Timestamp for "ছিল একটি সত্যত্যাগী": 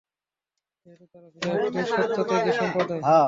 1.33-2.51